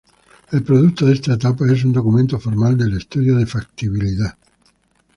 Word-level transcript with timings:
El 0.51 0.63
producto 0.63 1.05
de 1.05 1.13
esta 1.13 1.33
etapa 1.33 1.71
es 1.71 1.83
un 1.85 1.93
documento 1.93 2.39
formal 2.39 2.75
del 2.75 2.97
estudio 2.97 3.35
de 3.37 3.45
factibilidad. 3.45 4.35